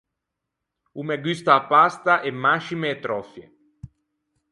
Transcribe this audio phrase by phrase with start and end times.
[0.99, 3.45] O me gusta a pasta e mascime e tròfie.